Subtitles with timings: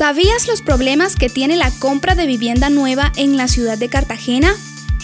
[0.00, 4.50] ¿Sabías los problemas que tiene la compra de vivienda nueva en la ciudad de Cartagena?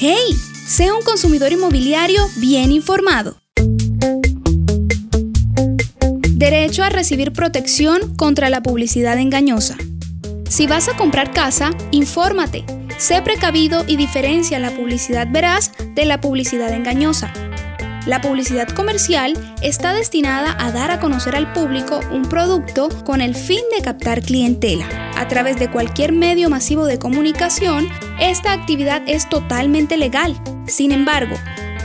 [0.00, 0.34] ¡Hey!
[0.66, 3.36] Sea un consumidor inmobiliario bien informado.
[6.30, 9.76] Derecho a recibir protección contra la publicidad engañosa.
[10.48, 12.64] Si vas a comprar casa, infórmate.
[12.96, 17.34] Sé precavido y diferencia la publicidad veraz de la publicidad engañosa.
[18.06, 23.34] La publicidad comercial está destinada a dar a conocer al público un producto con el
[23.34, 24.86] fin de captar clientela.
[25.16, 27.88] A través de cualquier medio masivo de comunicación,
[28.20, 30.40] esta actividad es totalmente legal.
[30.68, 31.34] Sin embargo,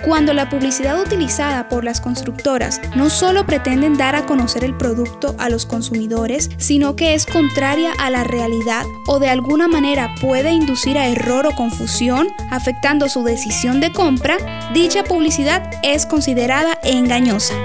[0.04, 5.36] cuando la publicidad utilizada por las constructoras no solo pretenden dar a conocer el producto
[5.38, 10.52] a los consumidores, sino que es contraria a la realidad o de alguna manera puede
[10.52, 14.38] inducir a error o confusión, afectando su decisión de compra,
[14.74, 17.56] dicha publicidad es considerada engañosa.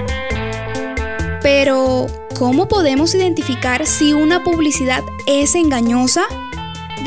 [1.41, 2.07] Pero,
[2.37, 6.23] ¿cómo podemos identificar si una publicidad es engañosa?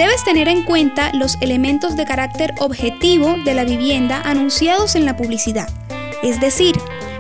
[0.01, 5.15] Debes tener en cuenta los elementos de carácter objetivo de la vivienda anunciados en la
[5.15, 5.69] publicidad,
[6.23, 6.75] es decir,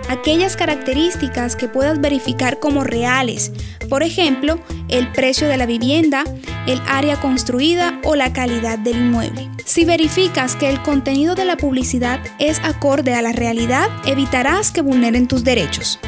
[0.08, 3.52] aquellas características que puedas verificar como reales,
[3.90, 6.24] por ejemplo, el precio de la vivienda,
[6.66, 9.50] el área construida o la calidad del inmueble.
[9.66, 14.80] Si verificas que el contenido de la publicidad es acorde a la realidad, evitarás que
[14.80, 16.00] vulneren tus derechos.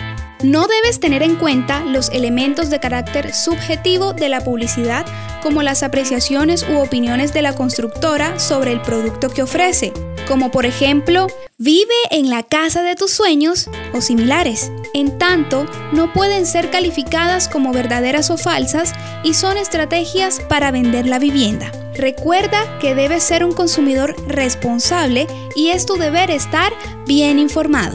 [0.43, 5.07] No debes tener en cuenta los elementos de carácter subjetivo de la publicidad
[5.41, 9.93] como las apreciaciones u opiniones de la constructora sobre el producto que ofrece,
[10.27, 14.73] como por ejemplo, vive en la casa de tus sueños o similares.
[14.95, 21.07] En tanto, no pueden ser calificadas como verdaderas o falsas y son estrategias para vender
[21.07, 21.71] la vivienda.
[21.95, 26.73] Recuerda que debes ser un consumidor responsable y es tu deber estar
[27.07, 27.95] bien informado.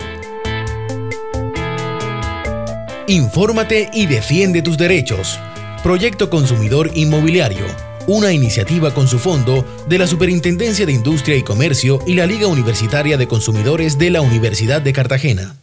[3.09, 5.39] Infórmate y defiende tus derechos.
[5.81, 7.63] Proyecto Consumidor Inmobiliario,
[8.05, 12.47] una iniciativa con su fondo de la Superintendencia de Industria y Comercio y la Liga
[12.47, 15.55] Universitaria de Consumidores de la Universidad de Cartagena.